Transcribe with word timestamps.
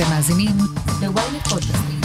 אתם 0.00 0.08
מאזינים 0.10 0.56
ל-ynet 1.02 1.48
פודקאסטים. 1.48 2.00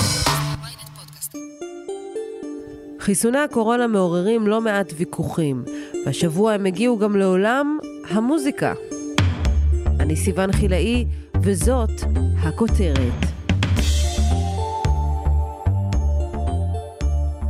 חיסוני 2.99 3.37
הקורונה 3.37 3.87
מעוררים 3.87 4.47
לא 4.47 4.61
מעט 4.61 4.93
ויכוחים, 4.97 5.63
והשבוע 6.05 6.53
הם 6.53 6.65
הגיעו 6.65 6.97
גם 6.97 7.15
לעולם 7.15 7.77
המוזיקה. 8.09 8.73
אני 9.99 10.15
סיון 10.15 10.51
חילאי, 10.51 11.05
וזאת 11.41 11.91
הכותרת. 12.43 13.34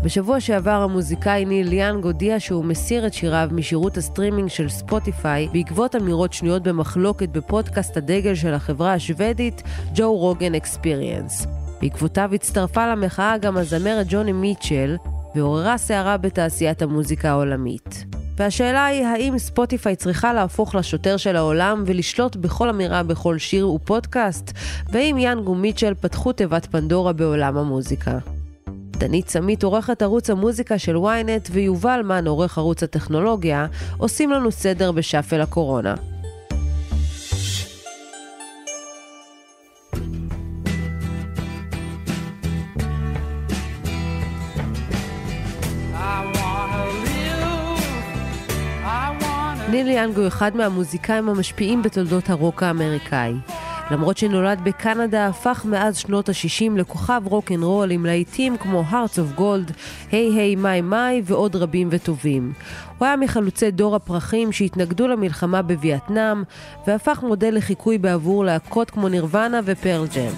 בשבוע 0.05 0.39
שעבר 0.39 0.81
המוזיקאי 0.81 1.45
ניל 1.45 1.73
יאנג 1.73 2.05
הודיע 2.05 2.39
שהוא 2.39 2.65
מסיר 2.65 3.07
את 3.07 3.13
שיריו 3.13 3.49
משירות 3.51 3.97
הסטרימינג 3.97 4.49
של 4.49 4.69
ספוטיפיי 4.69 5.47
בעקבות 5.51 5.95
אמירות 5.95 6.33
שנויות 6.33 6.63
במחלוקת 6.63 7.29
בפודקאסט 7.29 7.97
הדגל 7.97 8.35
של 8.35 8.53
החברה 8.53 8.93
השוודית, 8.93 9.63
ג'ו 9.95 10.17
רוגן 10.17 10.55
Experience. 10.55 11.47
בעקבותיו 11.81 12.29
הצטרפה 12.33 12.87
למחאה 12.87 13.37
גם 13.37 13.57
הזמרת 13.57 14.05
ג'וני 14.09 14.31
מיטשל, 14.31 14.95
ועוררה 15.35 15.77
סערה 15.77 16.17
בתעשיית 16.17 16.81
המוזיקה 16.81 17.29
העולמית. 17.29 18.05
והשאלה 18.37 18.85
היא, 18.85 19.05
האם 19.05 19.37
ספוטיפיי 19.37 19.95
צריכה 19.95 20.33
להפוך 20.33 20.75
לשוטר 20.75 21.17
של 21.17 21.35
העולם 21.35 21.83
ולשלוט 21.85 22.35
בכל 22.35 22.69
אמירה 22.69 23.03
בכל 23.03 23.37
שיר 23.37 23.69
ופודקאסט? 23.69 24.51
והאם 24.91 25.17
יאנג 25.17 25.49
ומיטשל 25.49 25.93
פתחו 25.93 26.31
תיבת 26.31 26.65
פנדורה 26.65 27.13
בעולם 27.13 27.57
המוזיקה? 27.57 28.34
דנית 28.97 29.29
סמית, 29.29 29.63
עורכת 29.63 30.01
ערוץ 30.01 30.29
המוזיקה 30.29 30.77
של 30.77 30.95
ynet, 30.95 31.49
ויובל 31.51 32.01
מן, 32.05 32.27
עורך 32.27 32.57
ערוץ 32.57 32.83
הטכנולוגיה, 32.83 33.65
עושים 33.97 34.31
לנו 34.31 34.51
סדר 34.51 34.91
ב 34.91 34.97
shuffle 34.98 35.41
הקורונה. 35.41 35.95
ניל 49.69 49.87
יאנג 49.87 50.17
הוא 50.17 50.27
אחד 50.27 50.55
מהמוזיקאים 50.55 51.29
המשפיעים 51.29 51.83
בתולדות 51.83 52.29
הרוק 52.29 52.63
האמריקאי. 52.63 53.33
למרות 53.91 54.17
שנולד 54.17 54.61
בקנדה, 54.63 55.27
הפך 55.27 55.65
מאז 55.65 55.97
שנות 55.97 56.29
ה-60 56.29 56.77
לכוכב 56.77 57.21
רוקנרול 57.25 57.91
עם 57.91 58.05
להיטים 58.05 58.57
כמו 58.57 58.83
Hearts 58.91 59.17
of 59.17 59.39
Gold, 59.39 59.73
היי 60.11 60.33
היי 60.33 60.55
מיי 60.55 60.81
מיי 60.81 61.21
ועוד 61.25 61.55
רבים 61.55 61.87
וטובים. 61.91 62.53
הוא 62.97 63.05
היה 63.05 63.15
מחלוצי 63.15 63.71
דור 63.71 63.95
הפרחים 63.95 64.51
שהתנגדו 64.51 65.07
למלחמה 65.07 65.61
בווייטנאם, 65.61 66.43
והפך 66.87 67.23
מודל 67.23 67.55
לחיקוי 67.57 67.97
בעבור 67.97 68.45
להקות 68.45 68.91
כמו 68.91 69.09
נירוונה 69.09 69.59
ופרל 69.65 70.07
ג'ם. 70.15 70.33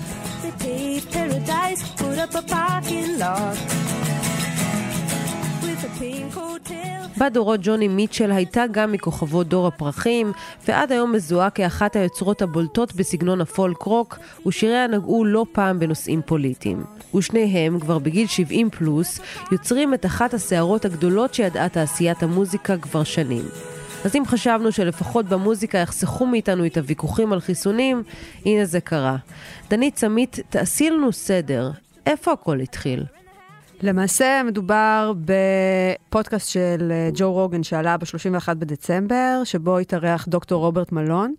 בדורות 7.18 7.60
ג'וני 7.64 7.88
מיטשל 7.88 8.32
הייתה 8.32 8.64
גם 8.72 8.92
מכוכבות 8.92 9.48
דור 9.48 9.68
הפרחים, 9.68 10.32
ועד 10.68 10.92
היום 10.92 11.12
מזוהה 11.12 11.50
כאחת 11.50 11.96
היוצרות 11.96 12.42
הבולטות 12.42 12.96
בסגנון 12.96 13.42
הפולק 13.42 13.82
רוק, 13.82 14.20
ושיריה 14.46 14.88
נגעו 14.88 15.26
לא 15.26 15.46
פעם 15.52 15.80
בנושאים 15.80 16.22
פוליטיים. 16.26 16.84
ושניהם, 17.16 17.80
כבר 17.80 18.00
בגיל 18.00 18.28
70 18.28 18.70
פלוס, 18.70 19.20
יוצרים 19.52 19.94
את 19.94 20.06
אחת 20.06 20.34
הסערות 20.34 20.86
הגדולות 20.86 21.34
שידעה 21.34 21.70
תעשיית 21.70 22.24
המוזיקה 22.24 22.78
כבר 22.78 23.04
שנים. 23.04 23.44
אז 24.06 24.16
אם 24.16 24.24
חשבנו 24.26 24.72
שלפחות 24.72 25.26
במוזיקה 25.26 25.78
יחסכו 25.78 26.26
מאיתנו 26.26 26.66
את 26.66 26.78
הוויכוחים 26.78 27.34
על 27.34 27.40
חיסונים, 27.40 28.04
הנה 28.46 28.66
זה 28.66 28.80
קרה. 28.80 29.16
דנית 29.70 29.98
סמית, 29.98 30.40
תעשי 30.50 30.90
לנו 30.90 31.12
סדר. 31.12 31.72
איפה 32.06 32.32
הכל 32.32 32.60
התחיל? 32.60 33.04
למעשה 33.82 34.42
מדובר 34.46 35.14
בפודקאסט 35.26 36.50
של 36.50 36.92
אה, 36.92 37.10
ג'ו 37.14 37.34
רוגן 37.34 37.64
שעלה 37.64 37.98
ב-31 37.98 38.54
בדצמבר, 38.54 39.42
שבו 39.44 39.78
התארח 39.78 40.28
דוקטור 40.28 40.62
רוברט 40.62 40.92
מלון. 40.92 41.34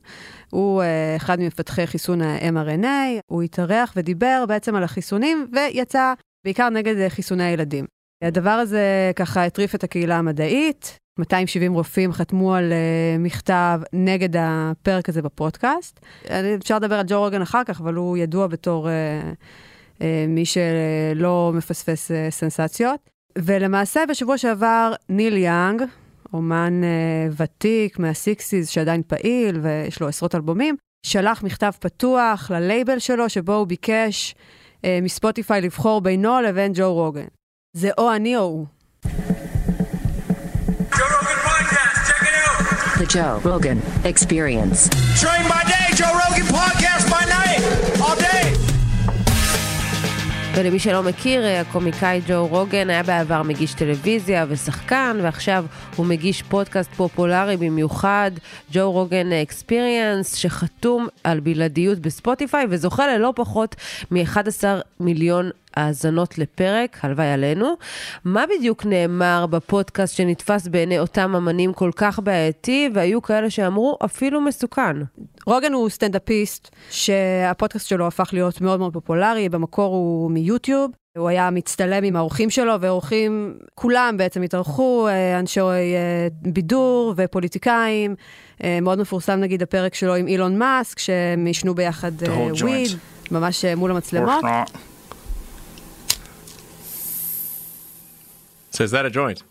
הוא 0.50 0.82
אה, 0.82 1.16
אחד 1.16 1.40
ממפתחי 1.40 1.86
חיסון 1.86 2.22
ה-mRNA, 2.22 3.20
הוא 3.26 3.42
התארח 3.42 3.92
ודיבר 3.96 4.44
בעצם 4.48 4.74
על 4.74 4.84
החיסונים, 4.84 5.46
ויצא 5.52 6.14
בעיקר 6.44 6.68
נגד 6.68 6.96
אה, 6.98 7.10
חיסוני 7.10 7.44
הילדים. 7.44 7.84
הדבר 8.24 8.50
הזה 8.50 9.12
ככה 9.16 9.44
הטריף 9.44 9.74
את 9.74 9.84
הקהילה 9.84 10.18
המדעית, 10.18 10.98
270 11.18 11.74
רופאים 11.74 12.12
חתמו 12.12 12.54
על 12.54 12.72
uh, 12.72 13.18
מכתב 13.18 13.80
נגד 13.92 14.36
הפרק 14.38 15.08
הזה 15.08 15.22
בפודקאסט. 15.22 16.00
אפשר 16.62 16.76
לדבר 16.76 16.94
על 16.94 17.06
ג'ו 17.08 17.20
רוגן 17.20 17.42
אחר 17.42 17.64
כך, 17.64 17.80
אבל 17.80 17.94
הוא 17.94 18.16
ידוע 18.16 18.46
בתור... 18.46 18.88
Uh, 18.88 19.36
מי 20.28 20.44
שלא 20.44 21.52
מפספס 21.54 22.10
אה, 22.10 22.26
סנסציות. 22.30 23.10
ולמעשה 23.38 24.00
בשבוע 24.08 24.38
שעבר 24.38 24.92
ניל 25.08 25.36
יאנג, 25.36 25.82
אומן 26.32 26.84
אה, 26.84 27.28
ותיק 27.36 27.98
מהסיקסיס 27.98 28.68
שעדיין 28.68 29.02
פעיל 29.06 29.60
ויש 29.62 30.00
לו 30.00 30.08
עשרות 30.08 30.34
אלבומים, 30.34 30.76
שלח 31.06 31.42
מכתב 31.42 31.70
פתוח 31.80 32.50
ללייבל 32.50 32.98
שלו 32.98 33.28
שבו 33.28 33.54
הוא 33.54 33.66
ביקש 33.66 34.34
מספוטיפיי 35.02 35.60
לבחור 35.60 36.00
בינו 36.00 36.40
לבין 36.40 36.72
ג'ו 36.74 36.94
רוגן. 36.94 37.26
זה 37.76 37.90
או 37.98 38.14
אני 38.14 38.36
או 38.36 38.42
הוא. 38.42 38.66
The 42.98 43.06
Joe 43.06 43.38
Rogan 43.44 43.78
Experience. 44.04 44.88
Train 45.22 45.44
by 45.48 45.62
day, 45.74 45.86
Joe 45.94 46.12
Rogan 46.20 46.46
podcast 46.56 46.77
ולמי 50.60 50.78
שלא 50.78 51.02
מכיר, 51.02 51.42
הקומיקאי 51.46 52.20
ג'ו 52.28 52.46
רוגן 52.46 52.90
היה 52.90 53.02
בעבר 53.02 53.42
מגיש 53.42 53.74
טלוויזיה 53.74 54.46
ושחקן, 54.48 55.18
ועכשיו 55.22 55.64
הוא 55.96 56.06
מגיש 56.06 56.42
פודקאסט 56.42 56.90
פופולרי 56.90 57.56
במיוחד, 57.56 58.30
ג'ו 58.72 58.92
רוגן 58.92 59.32
Experience, 59.32 60.34
שחתום 60.34 61.06
על 61.24 61.40
בלעדיות 61.40 61.98
בספוטיפיי 61.98 62.66
וזוכה 62.70 63.06
ללא 63.06 63.32
פחות 63.36 63.76
מ-11 64.10 64.64
מיליון 65.00 65.50
האזנות 65.78 66.38
לפרק, 66.38 66.98
הלוואי 67.02 67.26
עלינו. 67.26 67.74
מה 68.24 68.44
בדיוק 68.56 68.86
נאמר 68.86 69.46
בפודקאסט 69.50 70.16
שנתפס 70.16 70.68
בעיני 70.68 70.98
אותם 70.98 71.36
אמנים 71.36 71.72
כל 71.72 71.90
כך 71.96 72.18
בעייתי, 72.18 72.90
והיו 72.94 73.22
כאלה 73.22 73.50
שאמרו 73.50 73.98
אפילו 74.04 74.40
מסוכן? 74.40 74.96
רוגן 75.46 75.72
הוא 75.72 75.88
סטנדאפיסט, 75.88 76.68
שהפודקאסט 76.90 77.88
שלו 77.88 78.06
הפך 78.06 78.30
להיות 78.32 78.60
מאוד 78.60 78.80
מאוד 78.80 78.92
פופולרי, 78.92 79.48
במקור 79.48 79.94
הוא 79.94 80.30
מיוטיוב. 80.30 80.90
הוא 81.18 81.28
היה 81.28 81.50
מצטלם 81.50 82.04
עם 82.04 82.16
האורחים 82.16 82.50
שלו, 82.50 82.74
ואורחים, 82.80 83.54
כולם 83.74 84.14
בעצם 84.16 84.42
התארחו, 84.42 85.08
אה, 85.08 85.38
אנשי 85.38 85.60
אה, 85.60 86.28
בידור 86.42 87.14
ופוליטיקאים. 87.16 88.14
אה, 88.64 88.78
מאוד 88.82 88.98
מפורסם 88.98 89.40
נגיד 89.40 89.62
הפרק 89.62 89.94
שלו 89.94 90.14
עם 90.14 90.26
אילון 90.26 90.58
מאסק, 90.58 90.98
שהם 90.98 91.44
עישנו 91.46 91.74
ביחד 91.74 92.12
וויד, 92.60 92.90
ממש 93.30 93.64
מול 93.64 93.90
המצלמות. 93.90 94.44
So 98.77 98.83
is 98.83 98.91
that 98.91 99.05
a 99.05 99.09
joint? 99.09 99.43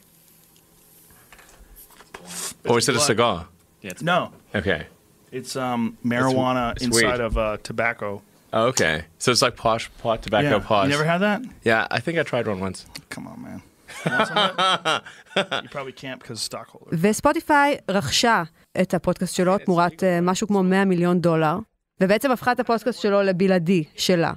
Or 2.69 2.79
is 2.79 2.89
it 2.89 2.97
a 2.97 3.01
cigar? 3.01 3.47
Yeah, 3.83 3.91
it's 3.91 4.03
no. 4.03 4.33
Okay. 4.55 4.87
It's 5.33 5.57
um, 5.57 5.97
marijuana 6.05 6.73
it's 6.73 6.85
inside 6.85 7.19
weed. 7.19 7.21
of 7.21 7.39
uh, 7.39 7.57
tobacco. 7.63 8.23
Oh, 8.53 8.67
okay. 8.67 9.05
So 9.19 9.33
it's 9.33 9.43
like 9.43 9.57
posh 9.57 9.91
pot 9.99 10.23
tobacco 10.23 10.57
yeah. 10.57 10.69
posh. 10.69 10.85
You 10.85 10.91
never 10.91 11.05
had 11.05 11.19
that? 11.19 11.43
Yeah, 11.65 11.87
I 11.91 12.01
think 12.01 12.19
I 12.19 12.23
tried 12.23 12.47
one 12.47 12.61
once. 12.61 12.87
Come 13.09 13.27
on, 13.27 13.43
man. 13.43 13.63
You, 14.05 14.13
want 14.13 14.29
some 14.29 14.39
of 14.39 15.03
it? 15.37 15.63
you 15.63 15.69
probably 15.69 15.93
can't 15.93 16.21
because 16.21 16.41
stockholder. 16.41 16.91
וספוטיפיי 16.93 17.77
רכשה 17.89 18.43
את 18.83 18.95
הפודקאסט 18.95 19.35
שלו 19.35 19.59
תמורת 19.59 20.03
uh, 20.03 20.07
משהו 20.23 20.47
כמו 20.47 20.63
100 20.63 20.85
מיליון 20.85 21.21
דולר, 21.21 21.59
ובעצם 22.01 22.31
הפכה 22.31 22.53
את 22.53 22.61
הפודקאסט 22.61 23.01
שלו 23.01 23.23
לבלעדי 23.23 23.85
שלה. 23.97 24.33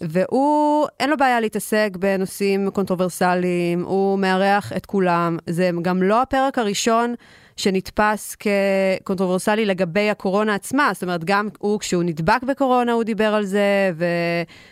והוא, 0.00 0.86
אין 1.00 1.10
לו 1.10 1.16
בעיה 1.16 1.40
להתעסק 1.40 1.90
בנושאים 1.98 2.70
קונטרוברסליים, 2.70 3.84
הוא 3.84 4.18
מארח 4.18 4.72
את 4.76 4.86
כולם. 4.86 5.38
זה 5.46 5.70
גם 5.82 6.02
לא 6.02 6.22
הפרק 6.22 6.58
הראשון 6.58 7.14
שנתפס 7.56 8.36
כקונטרוברסלי 8.36 9.66
לגבי 9.66 10.10
הקורונה 10.10 10.54
עצמה, 10.54 10.90
זאת 10.94 11.02
אומרת, 11.02 11.24
גם 11.24 11.48
הוא, 11.58 11.80
כשהוא 11.80 12.02
נדבק 12.02 12.42
בקורונה, 12.42 12.92
הוא 12.92 13.04
דיבר 13.04 13.34
על 13.34 13.44
זה, 13.44 13.92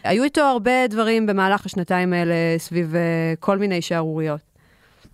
והיו 0.04 0.25
איתו 0.25 0.40
הרבה 0.40 0.86
דברים 0.86 1.26
במהלך 1.26 1.66
השנתיים 1.66 2.12
האלה 2.12 2.34
סביב 2.58 2.94
אה, 2.94 3.00
כל 3.40 3.58
מיני 3.58 3.82
שערוריות. 3.82 4.47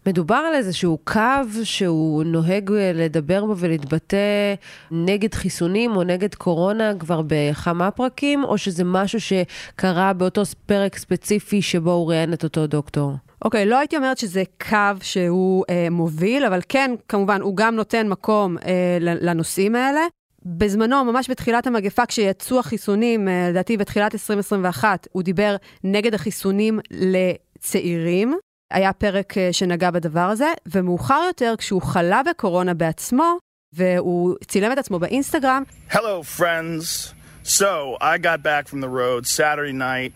מדובר 0.06 0.34
על 0.34 0.54
איזשהו 0.54 0.98
קו 1.04 1.20
שהוא 1.64 2.24
נוהג 2.24 2.70
לדבר 2.94 3.44
בו 3.44 3.54
ולהתבטא 3.56 4.54
נגד 4.90 5.34
חיסונים 5.34 5.96
או 5.96 6.02
נגד 6.02 6.34
קורונה 6.34 6.92
כבר 6.98 7.22
בכמה 7.26 7.90
פרקים, 7.90 8.44
או 8.44 8.58
שזה 8.58 8.84
משהו 8.84 9.18
שקרה 9.20 10.12
באותו 10.12 10.42
פרק 10.66 10.96
ספציפי 10.96 11.62
שבו 11.62 11.92
הוא 11.92 12.08
ראיין 12.08 12.32
את 12.32 12.44
אותו 12.44 12.66
דוקטור? 12.66 13.12
אוקיי, 13.44 13.62
okay, 13.62 13.66
לא 13.66 13.78
הייתי 13.78 13.96
אומרת 13.96 14.18
שזה 14.18 14.42
קו 14.68 14.76
שהוא 15.02 15.64
אה, 15.70 15.88
מוביל, 15.90 16.44
אבל 16.44 16.60
כן, 16.68 16.90
כמובן, 17.08 17.40
הוא 17.40 17.56
גם 17.56 17.74
נותן 17.74 18.08
מקום 18.08 18.56
אה, 18.58 18.98
לנושאים 19.00 19.74
האלה. 19.74 20.00
בזמנו, 20.46 21.04
ממש 21.04 21.30
בתחילת 21.30 21.66
המגפה, 21.66 22.06
כשיצאו 22.06 22.58
החיסונים, 22.58 23.28
אה, 23.28 23.48
לדעתי 23.50 23.76
בתחילת 23.76 24.14
2021, 24.14 25.08
הוא 25.12 25.22
דיבר 25.22 25.56
נגד 25.84 26.14
החיסונים 26.14 26.80
לצעירים. 26.90 28.34
היה 28.71 28.93
פרק 28.93 29.37
אה, 29.37 29.53
שנגע 29.53 29.91
בדבר 29.91 30.19
הזה, 30.19 30.53
ומאוחר 30.65 31.21
יותר, 31.27 31.55
כשהוא 31.57 31.81
חלה 31.81 32.21
בקורונה 32.29 32.73
בעצמו, 32.73 33.37
והוא 33.73 34.35
צילם 34.47 34.71
את 34.71 34.77
עצמו 34.77 34.99
באינסטגרם, 34.99 35.63
Hello, 35.91 36.23
friends. 36.23 37.13
So, 37.43 37.97
I 37.99 38.17
got 38.17 38.43
back 38.43 38.67
from 38.67 38.81
the 38.81 38.89
road 38.89 39.25
Saturday 39.25 39.73
night, 39.73 40.13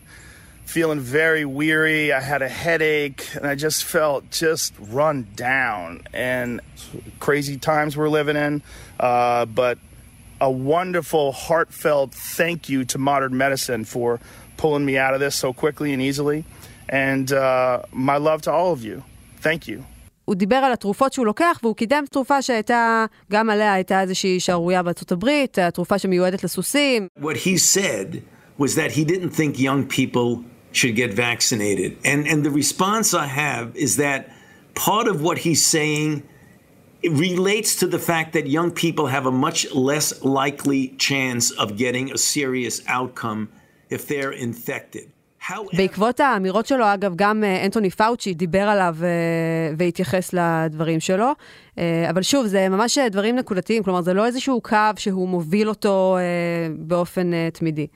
feeling 0.66 1.00
very 1.00 1.44
weary. 1.44 2.12
I 2.12 2.20
had 2.20 2.42
a 2.42 2.48
headache, 2.48 3.22
and 3.34 3.46
I 3.46 3.54
just 3.54 3.84
felt 3.84 4.30
just 4.30 4.72
run 4.78 5.26
down. 5.34 6.02
And 6.12 6.60
crazy 7.18 7.56
times 7.56 7.96
we're 7.96 8.08
living 8.08 8.36
in, 8.36 8.62
uh, 9.00 9.46
but 9.46 9.78
a 10.40 10.50
wonderful, 10.50 11.32
heartfelt 11.32 12.12
thank 12.12 12.68
you 12.68 12.84
to 12.92 12.98
modern 12.98 13.36
medicine 13.36 13.84
for 13.84 14.20
pulling 14.56 14.84
me 14.84 14.96
out 14.96 15.14
of 15.14 15.20
this 15.20 15.34
so 15.34 15.52
quickly 15.52 15.92
and 15.92 16.00
easily. 16.00 16.44
And 16.88 17.32
uh, 17.32 17.82
my 17.92 18.16
love 18.16 18.42
to 18.42 18.52
all 18.52 18.72
of 18.72 18.84
you. 18.84 19.02
Thank 19.40 19.68
you. 19.68 19.82
הוא 20.24 20.34
דיבר 20.34 20.56
על 20.56 20.72
התרופות 20.72 21.12
שהוא 21.12 21.26
לוקח, 21.26 21.60
והוא 21.62 21.76
קידם 21.76 22.04
תרופה 22.10 22.42
שהייתה, 22.42 23.06
גם 23.32 23.50
עליה 23.50 23.72
הייתה 23.72 24.00
איזושהי 24.00 24.40
שערורייה 24.40 24.82
בארצות 24.82 25.12
הברית, 25.12 25.58
התרופה 25.58 25.98
שמיועדת 25.98 26.44
לסוסים. 26.44 27.08
What 27.20 27.36
he 27.36 27.56
said 27.56 28.22
was 28.58 28.74
that 28.74 28.92
he 28.92 29.04
didn't 29.04 29.34
think 29.34 29.58
young 29.58 29.84
people 29.98 30.44
should 30.72 30.96
get 30.96 31.12
vaccinated. 31.12 31.90
And, 32.04 32.26
and 32.26 32.44
the 32.44 32.50
response 32.50 33.14
I 33.14 33.26
have 33.26 33.76
is 33.76 33.96
that 33.96 34.20
part 34.74 35.06
of 35.08 35.22
what 35.22 35.38
he's 35.38 35.64
saying 35.64 36.22
relates 37.04 37.76
to 37.76 37.86
the 37.86 37.98
fact 37.98 38.32
that 38.32 38.46
young 38.46 38.70
people 38.70 39.06
have 39.08 39.26
a 39.26 39.30
much 39.46 39.60
less 39.72 40.06
likely 40.22 40.88
chance 41.08 41.50
of 41.62 41.76
getting 41.76 42.06
a 42.12 42.18
serious 42.18 42.80
outcome 42.86 43.48
if 43.90 44.06
they're 44.08 44.32
infected. 44.32 45.06
בעקבות 45.73 46.19
האמירות 46.19 46.65
שלו, 46.65 46.93
אגב, 46.93 47.13
גם 47.15 47.43
אה, 47.43 47.65
אנטוני 47.65 47.89
פאוצ'י 47.89 48.33
דיבר 48.33 48.61
עליו 48.69 48.95
אה, 49.03 49.07
והתייחס 49.77 50.33
לדברים 50.33 50.99
שלו. 50.99 51.31
אה, 51.77 52.09
אבל 52.09 52.21
שוב, 52.21 52.45
זה 52.47 52.69
ממש 52.69 52.97
דברים 52.97 53.35
נקודתיים, 53.35 53.83
כלומר, 53.83 54.01
זה 54.01 54.13
לא 54.13 54.25
איזשהו 54.25 54.61
קו 54.61 54.75
שהוא 54.97 55.27
מוביל 55.27 55.69
אותו 55.69 56.17
באופן 56.77 57.31
תמידי. 57.53 57.87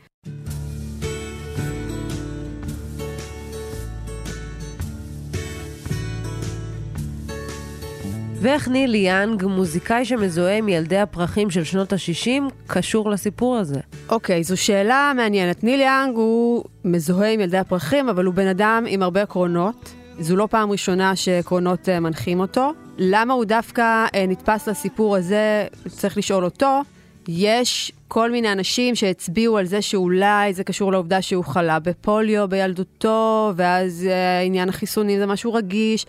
ואיך 8.43 8.67
ניל 8.67 8.95
יאנג, 8.95 9.45
מוזיקאי 9.45 10.05
שמזוהה 10.05 10.57
עם 10.57 10.69
ילדי 10.69 10.97
הפרחים 10.97 11.49
של 11.49 11.63
שנות 11.63 11.93
ה-60, 11.93 12.41
קשור 12.67 13.09
לסיפור 13.09 13.57
הזה? 13.57 13.79
אוקיי, 14.09 14.43
זו 14.43 14.57
שאלה 14.57 15.11
מעניינת. 15.15 15.63
ניל 15.63 15.79
יאנג 15.79 16.15
הוא 16.15 16.63
מזוהה 16.85 17.31
עם 17.31 17.39
ילדי 17.39 17.57
הפרחים, 17.57 18.09
אבל 18.09 18.25
הוא 18.25 18.33
בן 18.33 18.47
אדם 18.47 18.85
עם 18.87 19.03
הרבה 19.03 19.21
עקרונות. 19.21 19.93
זו 20.19 20.35
לא 20.35 20.47
פעם 20.51 20.71
ראשונה 20.71 21.15
שעקרונות 21.15 21.89
אה, 21.89 21.99
מנחים 21.99 22.39
אותו. 22.39 22.71
למה 22.97 23.33
הוא 23.33 23.45
דווקא 23.45 24.05
אה, 24.15 24.25
נתפס 24.27 24.67
לסיפור 24.67 25.15
הזה, 25.15 25.67
צריך 25.87 26.17
לשאול 26.17 26.45
אותו. 26.45 26.81
יש 27.27 27.91
כל 28.07 28.31
מיני 28.31 28.51
אנשים 28.51 28.95
שהצביעו 28.95 29.57
על 29.57 29.65
זה 29.65 29.81
שאולי 29.81 30.53
זה 30.53 30.63
קשור 30.63 30.91
לעובדה 30.91 31.21
שהוא 31.21 31.45
חלה 31.45 31.79
בפוליו 31.79 32.47
בילדותו, 32.49 33.51
ואז 33.55 34.07
אה, 34.09 34.41
עניין 34.41 34.69
החיסונים 34.69 35.19
זה 35.19 35.25
משהו 35.25 35.53
רגיש. 35.53 36.05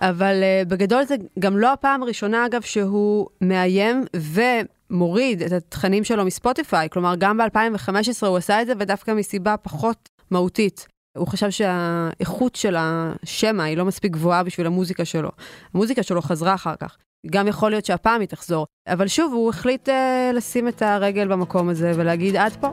אבל 0.00 0.42
uh, 0.42 0.68
בגדול 0.68 1.04
זה 1.04 1.16
גם 1.38 1.58
לא 1.58 1.72
הפעם 1.72 2.02
הראשונה, 2.02 2.46
אגב, 2.46 2.62
שהוא 2.62 3.26
מאיים 3.40 4.04
ומוריד 4.16 5.42
את 5.42 5.52
התכנים 5.52 6.04
שלו 6.04 6.24
מספוטיפיי. 6.24 6.88
כלומר, 6.90 7.14
גם 7.18 7.38
ב-2015 7.38 8.26
הוא 8.26 8.36
עשה 8.36 8.62
את 8.62 8.66
זה, 8.66 8.72
ודווקא 8.78 9.10
מסיבה 9.10 9.56
פחות 9.56 10.08
מהותית. 10.30 10.88
הוא 11.18 11.28
חשב 11.28 11.50
שהאיכות 11.50 12.54
של 12.54 12.76
השמע 12.78 13.64
היא 13.64 13.76
לא 13.76 13.84
מספיק 13.84 14.12
גבוהה 14.12 14.42
בשביל 14.42 14.66
המוזיקה 14.66 15.04
שלו. 15.04 15.30
המוזיקה 15.74 16.02
שלו 16.02 16.22
חזרה 16.22 16.54
אחר 16.54 16.74
כך. 16.76 16.96
גם 17.30 17.48
יכול 17.48 17.70
להיות 17.70 17.84
שהפעם 17.84 18.20
היא 18.20 18.28
תחזור. 18.28 18.66
אבל 18.88 19.08
שוב, 19.08 19.32
הוא 19.32 19.50
החליט 19.50 19.88
uh, 19.88 19.92
לשים 20.34 20.68
את 20.68 20.82
הרגל 20.82 21.28
במקום 21.28 21.68
הזה 21.68 21.92
ולהגיד 21.94 22.36
עד 22.36 22.52
פה. 22.60 22.68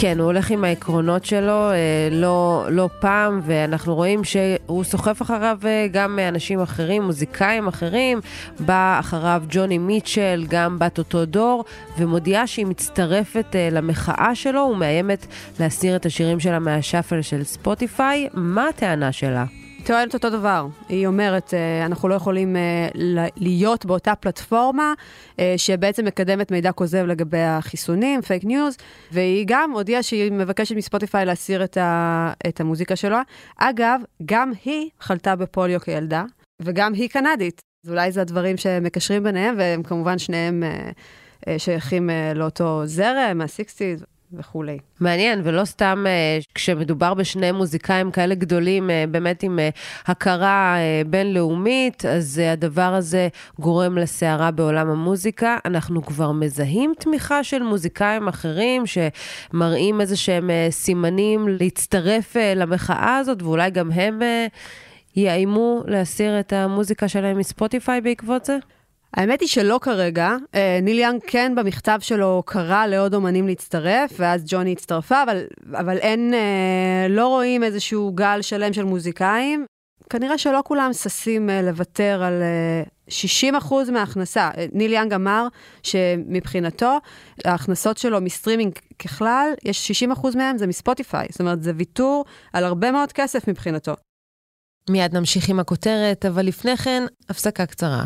כן, 0.00 0.18
הוא 0.18 0.26
הולך 0.26 0.50
עם 0.50 0.64
העקרונות 0.64 1.24
שלו 1.24 1.70
אה, 1.70 2.08
לא, 2.10 2.66
לא 2.70 2.88
פעם, 3.00 3.40
ואנחנו 3.44 3.94
רואים 3.94 4.24
שהוא 4.24 4.84
סוחף 4.84 5.22
אחריו 5.22 5.58
אה, 5.64 5.86
גם 5.92 6.18
אנשים 6.28 6.60
אחרים, 6.60 7.02
מוזיקאים 7.02 7.68
אחרים. 7.68 8.20
בא 8.60 8.96
אחריו 9.00 9.42
ג'וני 9.48 9.78
מיטשל, 9.78 10.44
גם 10.48 10.78
בת 10.78 10.98
אותו 10.98 11.24
דור, 11.24 11.64
ומודיעה 11.98 12.46
שהיא 12.46 12.66
מצטרפת 12.66 13.46
אה, 13.54 13.68
למחאה 13.72 14.34
שלו 14.34 14.70
ומאיימת 14.72 15.26
להסיר 15.60 15.96
את 15.96 16.06
השירים 16.06 16.40
שלה 16.40 16.58
מהשאפל 16.58 17.22
של 17.22 17.44
ספוטיפיי. 17.44 18.28
מה 18.34 18.68
הטענה 18.68 19.12
שלה? 19.12 19.44
טוענת 19.84 20.14
אותו 20.14 20.30
דבר. 20.30 20.66
היא 20.88 21.06
אומרת, 21.06 21.54
אה, 21.54 21.86
אנחנו 21.86 22.08
לא 22.08 22.14
יכולים 22.14 22.56
אה, 22.56 22.88
להיות 23.36 23.86
באותה 23.86 24.14
פלטפורמה 24.14 24.94
אה, 25.38 25.54
שבעצם 25.56 26.04
מקדמת 26.04 26.50
מידע 26.50 26.72
כוזב 26.72 27.04
לגבי 27.06 27.40
החיסונים, 27.40 28.22
פייק 28.22 28.44
ניוז, 28.44 28.76
והיא 29.12 29.44
גם 29.48 29.72
הודיעה 29.72 30.02
שהיא 30.02 30.32
מבקשת 30.32 30.76
מספוטיפיי 30.76 31.24
להסיר 31.24 31.64
את, 31.64 31.76
ה- 31.76 32.32
את 32.48 32.60
המוזיקה 32.60 32.96
שלה. 32.96 33.22
אגב, 33.56 34.00
גם 34.24 34.52
היא 34.64 34.88
חלתה 35.00 35.36
בפוליו 35.36 35.80
כילדה, 35.80 36.24
וגם 36.62 36.92
היא 36.92 37.08
קנדית. 37.08 37.60
אז 37.86 37.90
אולי 37.90 38.12
זה 38.12 38.20
הדברים 38.20 38.56
שמקשרים 38.56 39.22
ביניהם, 39.22 39.54
והם 39.58 39.82
כמובן 39.82 40.18
שניהם 40.18 40.62
שייכים 41.58 42.10
לאותו 42.34 42.82
זרם, 42.84 43.38
מה-60's. 43.38 44.09
וכולי. 44.32 44.78
מעניין, 45.00 45.40
ולא 45.44 45.64
סתם 45.64 46.04
אה, 46.06 46.38
כשמדובר 46.54 47.14
בשני 47.14 47.52
מוזיקאים 47.52 48.10
כאלה 48.10 48.34
גדולים, 48.34 48.90
אה, 48.90 49.04
באמת 49.10 49.42
עם 49.42 49.58
אה, 49.58 49.68
הכרה 50.06 50.76
בינלאומית, 51.06 52.04
אז 52.04 52.42
הדבר 52.52 52.82
הזה 52.82 53.28
גורם 53.58 53.98
לסערה 53.98 54.50
בעולם 54.50 54.90
המוזיקה. 54.90 55.56
אנחנו 55.64 56.02
כבר 56.02 56.32
מזהים 56.32 56.92
תמיכה 56.98 57.44
של 57.44 57.62
מוזיקאים 57.62 58.28
אחרים 58.28 58.82
שמראים 58.86 60.00
איזה 60.00 60.16
שהם 60.16 60.50
סימנים 60.70 61.48
להצטרף 61.48 62.36
אה, 62.36 62.54
למחאה 62.54 63.16
הזאת, 63.16 63.42
ואולי 63.42 63.70
גם 63.70 63.90
הם 63.90 64.18
יאיימו 65.16 65.82
להסיר 65.86 66.40
את 66.40 66.52
המוזיקה 66.52 67.08
שלהם 67.08 67.38
מספוטיפיי 67.38 68.00
בעקבות 68.00 68.44
זה? 68.44 68.58
האמת 69.16 69.40
היא 69.40 69.48
שלא 69.48 69.78
כרגע. 69.82 70.36
אה, 70.54 70.78
ניל 70.82 70.98
יאנג 70.98 71.20
כן 71.26 71.52
במכתב 71.56 71.98
שלו 72.00 72.42
קרא 72.46 72.86
לעוד 72.86 73.14
אומנים 73.14 73.46
להצטרף, 73.46 74.12
ואז 74.18 74.44
ג'וני 74.46 74.72
הצטרפה, 74.72 75.22
אבל, 75.22 75.42
אבל 75.72 75.96
אין, 75.96 76.34
אה, 76.34 77.06
לא 77.08 77.28
רואים 77.28 77.64
איזשהו 77.64 78.12
גל 78.12 78.38
שלם 78.42 78.72
של 78.72 78.84
מוזיקאים. 78.84 79.66
כנראה 80.10 80.38
שלא 80.38 80.60
כולם 80.64 80.92
ששים 80.92 81.50
אה, 81.50 81.62
לוותר 81.62 82.22
על 82.22 82.42
60% 83.08 83.90
מההכנסה. 83.92 84.50
ניל 84.72 84.92
יאנג 84.92 85.12
אמר 85.14 85.46
שמבחינתו, 85.82 86.98
ההכנסות 87.44 87.98
שלו 87.98 88.20
מסטרימינג 88.20 88.72
ככלל, 88.98 89.48
יש 89.64 90.04
60% 90.04 90.36
מהם 90.36 90.58
זה 90.58 90.66
מספוטיפיי. 90.66 91.26
זאת 91.30 91.40
אומרת, 91.40 91.62
זה 91.62 91.72
ויתור 91.76 92.24
על 92.52 92.64
הרבה 92.64 92.92
מאוד 92.92 93.12
כסף 93.12 93.48
מבחינתו. 93.48 93.94
מיד 94.90 95.16
נמשיך 95.16 95.48
עם 95.48 95.60
הכותרת, 95.60 96.24
אבל 96.24 96.46
לפני 96.46 96.76
כן, 96.76 97.02
הפסקה 97.28 97.66
קצרה. 97.66 98.04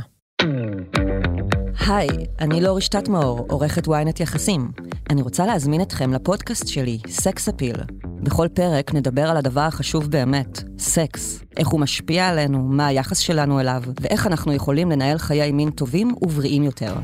היי, 1.87 2.09
אני 2.41 2.61
לארה 2.61 2.77
שטטמאור, 2.77 3.47
עורכת 3.51 3.87
ynet 3.87 4.23
יחסים. 4.23 4.71
אני 5.11 5.23
רוצה 5.23 5.47
להזמין 5.47 5.81
אתכם 5.81 6.13
לפודקאסט 6.13 6.69
שלי, 6.69 6.99
סקס 7.09 7.49
אפיל. 7.49 7.77
בכל 8.05 8.49
פרק 8.55 8.95
נדבר 8.95 9.31
על 9.31 9.37
הדבר 9.37 9.61
החשוב 9.61 10.11
באמת, 10.11 10.63
סקס. 10.79 11.41
איך 11.57 11.69
הוא 11.69 11.81
משפיע 11.81 12.29
עלינו, 12.29 12.63
מה 12.63 12.87
היחס 12.87 13.19
שלנו 13.19 13.61
אליו, 13.61 13.83
ואיך 14.01 14.27
אנחנו 14.27 14.53
יכולים 14.53 14.91
לנהל 14.91 15.19
חיי 15.19 15.53
מין 15.53 15.71
טובים 15.71 16.15
ובריאים 16.23 16.63
יותר. 16.63 16.95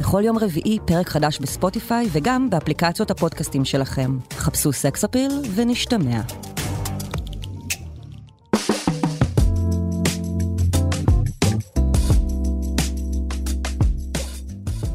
בכל 0.00 0.22
יום 0.24 0.38
רביעי 0.38 0.78
פרק 0.84 1.08
חדש 1.08 1.38
בספוטיפיי 1.38 2.08
וגם 2.12 2.50
באפליקציות 2.50 3.10
הפודקאסטים 3.10 3.64
שלכם. 3.64 4.18
חפשו 4.32 4.72
סקס 4.72 5.04
אפיל 5.04 5.30
ונשתמע. 5.54 6.20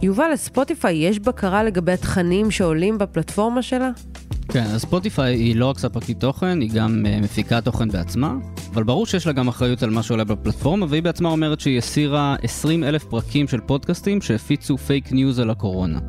יובל, 0.04 0.30
לספוטיפיי 0.34 0.96
יש 0.96 1.20
בקרה 1.20 1.64
לגבי 1.64 1.92
התכנים 1.92 2.52
שעולים 2.52 2.98
בפלטפורמה 2.98 3.62
שלה? 3.62 3.90
כן, 4.48 4.64
אז 4.64 4.82
ספוטיפיי 4.82 5.36
היא 5.36 5.56
לא 5.56 5.70
רק 5.70 5.80
ספקית 5.80 6.20
תוכן, 6.20 6.62
היא 6.62 6.70
גם 6.74 7.06
אה, 7.06 7.24
מפיקה 7.24 7.62
תוכן 7.62 7.90
בעצמה, 7.90 8.36
אבל 8.74 8.84
ברור 8.84 9.06
שיש 9.06 9.28
לה 9.28 9.34
גם 9.34 9.48
אחריות 9.48 9.84
על 9.84 9.90
מה 9.90 10.04
שעולה 10.04 10.24
בפלטפורמה, 10.24 10.86
והיא 10.90 11.04
בעצמה 11.04 11.30
אומרת 11.30 11.60
שהיא 11.60 11.78
הסירה 11.78 12.36
20 12.42 12.84
אלף 12.84 13.04
פרקים 13.04 13.48
של 13.48 13.60
פודקאסטים 13.60 14.22
שהפיצו 14.22 14.78
פייק 14.78 15.12
ניוז 15.12 15.40
על 15.40 15.50
הקורונה. 15.50 16.00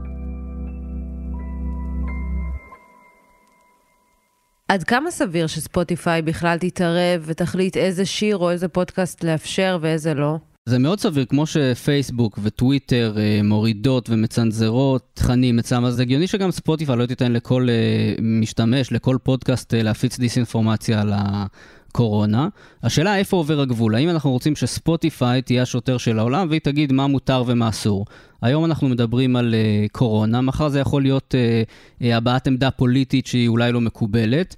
עד 4.68 4.84
כמה 4.84 5.10
סביר 5.10 5.46
שספוטיפיי 5.46 6.22
בכלל 6.22 6.58
תתערב 6.58 7.22
ותחליט 7.24 7.76
איזה 7.76 8.06
שיר 8.06 8.36
או 8.36 8.50
איזה 8.50 8.68
פודקאסט 8.68 9.24
לאפשר 9.24 9.78
ואיזה 9.80 10.14
לא? 10.14 10.38
זה 10.68 10.78
מאוד 10.78 11.00
סביר, 11.00 11.24
כמו 11.24 11.46
שפייסבוק 11.46 12.38
וטוויטר 12.42 13.14
אה, 13.18 13.40
מורידות 13.44 14.10
ומצנזרות 14.10 15.02
תכנים 15.14 15.58
אצלם, 15.58 15.84
אז 15.84 16.00
הגיוני 16.00 16.26
שגם 16.26 16.50
ספוטיפיי 16.50 16.96
לא 16.96 17.06
תיתן 17.06 17.32
לכל 17.32 17.68
אה, 17.70 18.14
משתמש, 18.22 18.92
לכל 18.92 19.16
פודקאסט 19.22 19.74
אה, 19.74 19.82
להפיץ 19.82 20.18
דיסאינפורמציה 20.18 21.00
על 21.00 21.12
הקורונה. 21.14 22.48
השאלה 22.82 23.16
איפה 23.16 23.36
עובר 23.36 23.60
הגבול, 23.60 23.94
האם 23.94 24.10
אנחנו 24.10 24.30
רוצים 24.30 24.56
שספוטיפיי 24.56 25.42
תהיה 25.42 25.62
השוטר 25.62 25.98
של 25.98 26.18
העולם 26.18 26.46
והיא 26.48 26.60
תגיד 26.60 26.92
מה 26.92 27.06
מותר 27.06 27.42
ומה 27.46 27.68
אסור. 27.68 28.06
היום 28.44 28.64
אנחנו 28.64 28.88
מדברים 28.88 29.36
על 29.36 29.54
uh, 29.54 29.88
קורונה, 29.92 30.40
מחר 30.40 30.68
זה 30.68 30.80
יכול 30.80 31.02
להיות 31.02 31.34
uh, 31.34 32.02
uh, 32.02 32.06
הבעת 32.14 32.46
עמדה 32.46 32.70
פוליטית 32.70 33.26
שהיא 33.26 33.48
אולי 33.48 33.72
לא 33.72 33.80
מקובלת. 33.80 34.56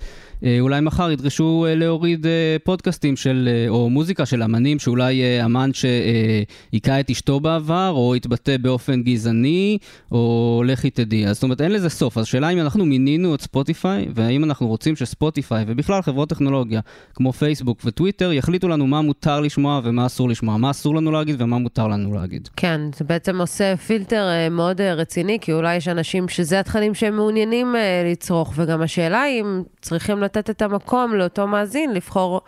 אולי 0.60 0.80
מחר 0.80 1.10
ידרשו 1.10 1.66
להוריד 1.68 2.26
פודקאסטים 2.64 3.16
של, 3.16 3.48
או 3.68 3.90
מוזיקה 3.90 4.26
של 4.26 4.42
אמנים, 4.42 4.78
שאולי 4.78 5.44
אמן 5.44 5.70
שהיכה 5.72 7.00
את 7.00 7.10
אשתו 7.10 7.40
בעבר, 7.40 7.92
או 7.96 8.14
התבטא 8.14 8.56
באופן 8.56 9.02
גזעני, 9.02 9.78
או 10.12 10.62
לכי 10.66 10.90
תדעי. 10.90 11.34
זאת 11.34 11.42
אומרת, 11.42 11.60
אין 11.60 11.72
לזה 11.72 11.88
סוף. 11.88 12.18
אז 12.18 12.24
השאלה 12.24 12.48
אם 12.48 12.60
אנחנו 12.60 12.84
מינינו 12.84 13.34
את 13.34 13.40
ספוטיפיי, 13.40 14.06
והאם 14.14 14.44
אנחנו 14.44 14.66
רוצים 14.68 14.96
שספוטיפיי, 14.96 15.64
ובכלל 15.68 16.02
חברות 16.02 16.28
טכנולוגיה, 16.28 16.80
כמו 17.14 17.32
פייסבוק 17.32 17.80
וטוויטר, 17.84 18.32
יחליטו 18.32 18.68
לנו 18.68 18.86
מה 18.86 19.02
מותר 19.02 19.40
לשמוע 19.40 19.80
ומה 19.84 20.06
אסור 20.06 20.28
לשמוע, 20.28 20.56
מה 20.56 20.70
אסור 20.70 20.94
לנו 20.94 21.12
להגיד 21.12 21.42
ומה 21.42 21.58
מותר 21.58 21.88
לנו 21.88 22.14
להגיד. 22.14 22.48
כן, 22.56 22.80
זה 22.96 23.04
בעצם 23.04 23.40
עושה 23.40 23.75
פילטר 23.76 24.28
אה, 24.28 24.48
מאוד 24.48 24.80
אה, 24.80 24.94
רציני, 24.94 25.38
כי 25.40 25.52
אולי 25.52 25.76
יש 25.76 25.88
אנשים 25.88 26.28
שזה 26.28 26.60
התכנים 26.60 26.94
שהם 26.94 27.16
מעוניינים 27.16 27.76
אה, 27.76 28.02
לצרוך, 28.12 28.52
וגם 28.56 28.82
השאלה 28.82 29.22
היא 29.22 29.40
אם 29.40 29.62
צריכים 29.80 30.22
לתת 30.22 30.50
את 30.50 30.62
המקום 30.62 31.14
לאותו 31.14 31.46
מאזין 31.46 31.94
לבחור 31.94 32.40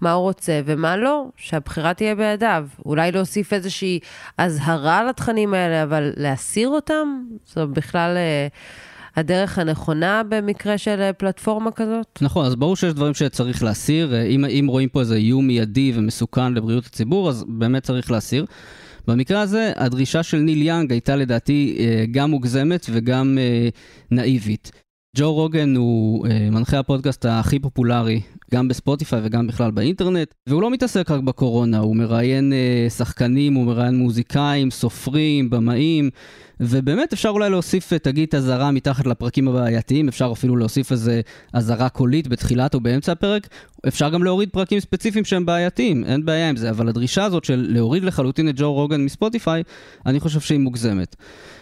מה 0.00 0.12
הוא 0.12 0.22
רוצה 0.22 0.60
ומה 0.64 0.96
לא, 0.96 1.26
שהבחירה 1.36 1.94
תהיה 1.94 2.14
בידיו. 2.14 2.66
אולי 2.86 3.12
להוסיף 3.12 3.52
איזושהי 3.52 4.00
אזהרה 4.38 5.04
לתכנים 5.04 5.54
האלה, 5.54 5.82
אבל 5.82 6.12
להסיר 6.16 6.68
אותם? 6.68 7.22
זו 7.46 7.68
בכלל... 7.68 8.16
הדרך 9.16 9.58
הנכונה 9.58 10.22
במקרה 10.28 10.78
של 10.78 11.10
פלטפורמה 11.18 11.70
כזאת? 11.70 12.18
נכון, 12.20 12.46
אז 12.46 12.56
ברור 12.56 12.76
שיש 12.76 12.92
דברים 12.92 13.14
שצריך 13.14 13.62
להסיר. 13.62 14.14
אם, 14.26 14.44
אם 14.44 14.66
רואים 14.68 14.88
פה 14.88 15.00
איזה 15.00 15.14
איום 15.14 15.46
מיידי 15.46 15.92
ומסוכן 15.94 16.54
לבריאות 16.54 16.86
הציבור, 16.86 17.28
אז 17.28 17.44
באמת 17.48 17.82
צריך 17.82 18.10
להסיר. 18.10 18.46
במקרה 19.06 19.40
הזה, 19.40 19.72
הדרישה 19.76 20.22
של 20.22 20.36
ניל 20.36 20.62
יאנג 20.62 20.92
הייתה 20.92 21.16
לדעתי 21.16 21.76
אה, 21.78 22.04
גם 22.10 22.30
מוגזמת 22.30 22.86
וגם 22.90 23.38
אה, 23.40 23.68
נאיבית. 24.10 24.72
ג'ו 25.16 25.34
רוגן 25.34 25.76
הוא 25.76 26.26
אה, 26.26 26.50
מנחה 26.50 26.78
הפודקאסט 26.78 27.26
הכי 27.28 27.58
פופולרי, 27.58 28.20
גם 28.54 28.68
בספוטיפיי 28.68 29.20
וגם 29.22 29.46
בכלל 29.46 29.70
באינטרנט, 29.70 30.34
והוא 30.48 30.62
לא 30.62 30.70
מתעסק 30.70 31.10
רק 31.10 31.20
בקורונה, 31.20 31.78
הוא 31.78 31.96
מראיין 31.96 32.52
שחקנים, 32.96 33.54
הוא 33.54 33.66
מראיין 33.66 33.96
מוזיקאים, 33.96 34.70
סופרים, 34.70 35.50
במאים. 35.50 36.10
ובאמת 36.60 37.12
אפשר 37.12 37.28
אולי 37.28 37.50
להוסיף 37.50 37.92
תגית 37.92 38.34
אזהרה 38.34 38.70
מתחת 38.70 39.06
לפרקים 39.06 39.48
הבעייתיים, 39.48 40.08
אפשר 40.08 40.30
אפילו 40.32 40.56
להוסיף 40.56 40.92
איזה 40.92 41.20
אזהרה 41.52 41.88
קולית 41.88 42.28
בתחילת 42.28 42.74
או 42.74 42.80
באמצע 42.80 43.12
הפרק, 43.12 43.48
אפשר 43.88 44.10
גם 44.10 44.24
להוריד 44.24 44.50
פרקים 44.50 44.80
ספציפיים 44.80 45.24
שהם 45.24 45.46
בעייתיים, 45.46 46.04
אין 46.04 46.24
בעיה 46.24 46.48
עם 46.48 46.56
זה, 46.56 46.70
אבל 46.70 46.88
הדרישה 46.88 47.24
הזאת 47.24 47.44
של 47.44 47.66
להוריד 47.68 48.04
לחלוטין 48.04 48.48
את 48.48 48.54
ג'ו 48.56 48.72
רוגן 48.72 49.00
מספוטיפיי, 49.00 49.62
אני 50.06 50.20
חושב 50.20 50.40
שהיא 50.40 50.58
מוגזמת. 50.58 51.16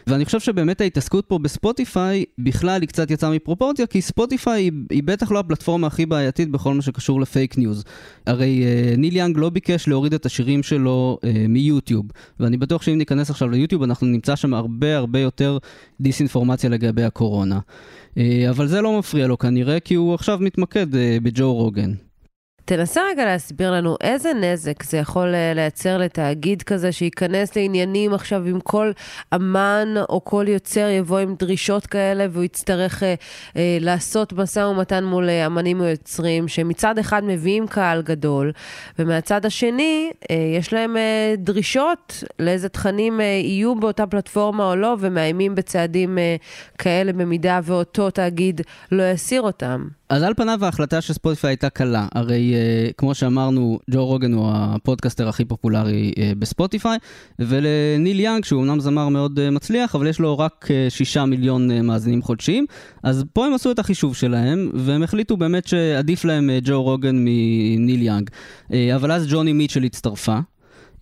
ואני 0.07 0.25
חושב 0.25 0.41
שבאמת 0.41 0.81
ההתעסקות 0.81 1.27
פה 1.27 1.39
בספוטיפיי 1.39 2.25
בכלל 2.39 2.81
היא 2.81 2.89
קצת 2.89 3.11
יצאה 3.11 3.31
מפרופורציה, 3.31 3.87
כי 3.87 4.03
ספוטיפיי 4.03 4.63
היא, 4.63 4.73
היא 4.91 5.03
בטח 5.03 5.33
לא 5.33 5.39
הפלטפורמה 5.39 5.87
הכי 5.87 6.07
בעייתית 6.07 6.51
בכל 6.51 6.75
מה 6.75 6.83
שקשור 6.83 7.21
לפייק 7.21 7.59
ניוז. 7.59 7.85
הרי 8.27 8.65
אה, 8.65 8.97
ניל 8.97 9.17
יאנג 9.17 9.39
לא 9.39 9.51
ביקש 9.51 9.89
להוריד 9.89 10.15
את 10.15 10.27
השירים 10.27 10.63
שלו 10.63 11.19
אה, 11.25 11.47
מיוטיוב, 11.49 12.07
ואני 12.41 12.57
בטוח 12.57 12.83
שאם 12.83 12.99
ניכנס 12.99 13.31
עכשיו 13.31 13.49
ליוטיוב 13.49 13.83
אנחנו 13.83 14.07
נמצא 14.07 14.37
שם 14.37 14.55
הרבה 14.55 14.84
הרבה 14.93 15.19
יותר 15.19 15.59
דיסאינפורמציה 16.01 16.71
לגבי 16.71 17.05
הקורונה. 17.05 17.59
אה, 18.19 18.47
אבל 18.51 18.67
זה 18.67 18.81
לא 18.81 18.99
מפריע 18.99 19.27
לו 19.27 19.39
כנראה, 19.39 19.81
כי 19.81 19.95
הוא 19.95 20.15
עכשיו 20.15 20.39
מתמקד 20.41 20.97
אה, 20.97 21.17
בג'ו 21.23 21.55
רוגן. 21.55 21.93
תנסה 22.67 23.01
רגע 23.11 23.25
להסביר 23.25 23.71
לנו 23.71 23.97
איזה 24.01 24.33
נזק 24.35 24.83
זה 24.83 24.99
יכול 24.99 25.35
אה, 25.35 25.53
לייצר 25.55 25.99
לתאגיד 25.99 26.63
כזה 26.63 26.93
שייכנס 26.93 27.57
לעניינים 27.57 28.15
עכשיו 28.15 28.47
עם 28.47 28.61
כל 28.61 28.93
אמן 29.35 29.95
או 30.09 30.25
כל 30.25 30.45
יוצר 30.49 30.89
יבוא 30.89 31.19
עם 31.19 31.35
דרישות 31.39 31.87
כאלה 31.87 32.27
והוא 32.31 32.45
יצטרך 32.45 33.03
אה, 33.03 33.15
אה, 33.57 33.79
לעשות 33.81 34.33
משא 34.33 34.61
ומתן 34.61 35.05
מול 35.05 35.29
אה, 35.29 35.47
אמנים 35.47 35.81
או 35.81 35.85
יוצרים 35.85 36.49
שמצד 36.49 36.99
אחד 36.99 37.25
מביאים 37.25 37.67
קהל 37.67 38.03
גדול 38.03 38.53
ומהצד 38.99 39.47
השני 39.47 40.11
אה, 40.31 40.37
יש 40.59 40.73
להם 40.73 40.97
אה, 40.97 41.35
דרישות 41.39 42.25
לאיזה 42.39 42.69
תכנים 42.69 43.21
אה, 43.21 43.25
יהיו 43.25 43.75
באותה 43.75 44.07
פלטפורמה 44.07 44.71
או 44.71 44.77
לא 44.77 44.97
ומאיימים 45.01 45.55
בצעדים 45.55 46.19
אה, 46.19 46.37
כאלה 46.79 47.13
במידה 47.13 47.61
ואותו 47.65 48.11
תאגיד 48.11 48.61
לא 48.93 49.11
יסיר 49.11 49.43
אותם. 49.43 49.89
אז 50.15 50.23
על 50.23 50.35
פניו 50.35 50.65
ההחלטה 50.65 51.01
של 51.01 51.13
ספוטיפיי 51.13 51.51
הייתה 51.51 51.71
קלה, 51.71 52.07
הרי 52.15 52.55
אה, 52.55 52.93
כמו 52.97 53.15
שאמרנו, 53.15 53.79
ג'ו 53.91 54.07
רוגן 54.07 54.33
הוא 54.33 54.51
הפודקאסטר 54.55 55.29
הכי 55.29 55.45
פופולרי 55.45 56.13
אה, 56.15 56.39
בספוטיפיי, 56.39 56.99
ולניל 57.39 58.21
יאנג, 58.21 58.45
שהוא 58.45 58.63
אמנם 58.63 58.81
זמר 58.81 59.09
מאוד 59.09 59.39
אה, 59.39 59.51
מצליח, 59.51 59.95
אבל 59.95 60.07
יש 60.07 60.19
לו 60.19 60.39
רק 60.39 60.65
אה, 60.65 60.91
שישה 60.91 61.25
מיליון 61.25 61.71
אה, 61.71 61.83
מאזינים 61.83 62.23
חודשיים, 62.23 62.67
אז 63.03 63.25
פה 63.33 63.47
הם 63.47 63.55
עשו 63.55 63.71
את 63.71 63.79
החישוב 63.79 64.17
שלהם, 64.17 64.71
והם 64.75 65.03
החליטו 65.03 65.37
באמת 65.37 65.67
שעדיף 65.67 66.25
להם 66.25 66.51
אה, 66.51 66.65
ג'ו 66.65 66.83
רוגן 66.83 67.17
מניל 67.17 68.03
יאנג. 68.03 68.31
אה, 68.31 68.75
אבל 68.95 69.13
אז 69.13 69.27
ג'וני 69.31 69.53
מיטשל 69.53 69.85
הצטרפה. 69.85 70.39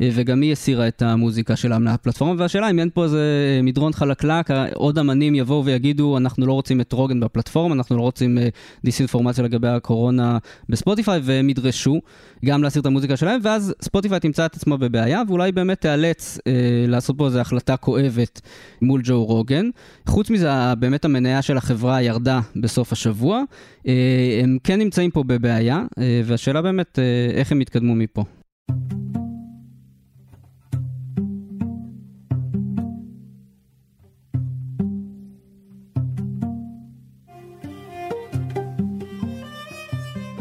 אה, 0.03 0.09
וגם 0.15 0.41
היא 0.41 0.53
הסירה 0.53 0.89
את 0.89 1.03
המוזיקה 1.03 1.57
שלה 1.57 1.79
מהפלטפורמה, 1.79 2.35
והשאלה 2.39 2.71
אם 2.71 2.79
אין 2.79 2.91
פה 2.95 3.05
איזה 3.05 3.21
מדרון 3.63 3.93
חלקלק, 3.93 4.51
עוד 4.75 4.99
אמנים 4.99 5.35
יבואו 5.35 5.65
ויגידו, 5.65 6.17
אנחנו 6.17 6.47
לא 6.47 6.53
רוצים 6.53 6.81
את 6.81 6.93
רוגן 6.93 7.21
בפלטפורמה, 7.21 7.75
אנחנו 7.75 7.97
לא 7.97 8.03
רוצים 8.03 8.39
אה, 8.39 8.49
דיסאינפורמציה 8.85 9.45
לגבי 9.45 9.69
הקורונה 9.69 10.39
בספוטיפיי, 10.69 11.21
והם 11.23 11.51
ידרשו 11.51 12.01
גם 12.45 12.63
להסיר 12.63 12.81
את 12.81 12.87
המוזיקה 12.87 13.17
שלהם, 13.17 13.41
ואז 13.43 13.75
ספוטיפיי 13.83 14.21
תמצא 14.21 14.47
את 14.47 14.55
עצמה 14.55 14.77
בבעיה, 14.77 15.23
ואולי 15.29 15.53
באמת 15.53 15.81
תיאלץ 15.81 16.39
אה, 16.47 16.53
לעשות 16.89 17.19
פה 17.19 17.27
איזו 17.27 17.39
החלטה 17.39 17.77
כואבת 17.77 18.41
מול 18.83 19.01
ג'ו 19.05 19.25
רוגן. 19.25 19.69
חוץ 20.07 20.31
מזה, 20.31 20.75
באמת 20.79 21.05
המניה 21.05 21.43
של 21.43 21.57
החברה 21.57 22.03
ירדה 22.03 22.41
בסוף 22.57 22.93
השבוע. 22.93 23.43
אה, 23.87 24.41
הם 24.43 24.59
כן 24.65 24.79
נמצאים 24.79 25.11
פה 25.11 25.23
בבעיה, 25.23 25.83
אה, 25.99 26.21
והשאלה 26.25 26.63
באמת 26.63 26.99
אה, 26.99 27.05
איך 27.35 27.53
הם 27.53 27.61
יתקדמו 27.61 27.95
מפה. 27.95 28.25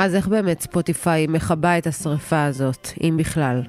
אז 0.02 0.16
איך 0.16 0.28
באמת 0.28 0.62
ספוטיפיי 0.62 1.28
מכבה 1.28 1.78
את 1.78 1.88
השריפה 1.88 2.46
הזאת, 2.46 2.88
אם 3.04 3.18
בכלל? 3.18 3.62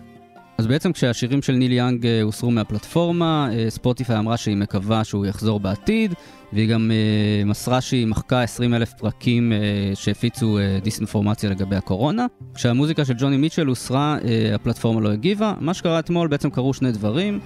אז 0.58 0.66
בעצם 0.66 0.92
כשהשירים 0.92 1.42
של 1.42 1.52
ניל 1.52 1.72
יאנג 1.72 2.06
אה, 2.06 2.22
הוסרו 2.22 2.50
מהפלטפורמה, 2.50 3.48
אה, 3.52 3.70
ספוטיפיי 3.70 4.18
אמרה 4.18 4.36
שהיא 4.36 4.56
מקווה 4.56 5.04
שהוא 5.04 5.26
יחזור 5.26 5.60
בעתיד, 5.60 6.14
והיא 6.52 6.68
גם 6.68 6.90
אה, 6.90 7.49
מסרה 7.48 7.80
שהיא 7.80 8.06
מחקה 8.06 8.42
20 8.42 8.74
אלף 8.74 8.92
פרקים 8.92 9.52
שהפיצו 9.94 10.58
דיסאינפורמציה 10.82 11.50
לגבי 11.50 11.76
הקורונה. 11.76 12.26
כשהמוזיקה 12.54 13.04
של 13.04 13.14
ג'וני 13.18 13.36
מיטשל 13.36 13.66
הוסרה, 13.66 14.16
הפלטפורמה 14.54 15.00
לא 15.00 15.12
הגיבה. 15.12 15.54
מה 15.60 15.74
שקרה 15.74 15.98
אתמול, 15.98 16.28
בעצם 16.28 16.50
קרו 16.50 16.74
שני 16.74 16.92
דברים. 16.92 17.40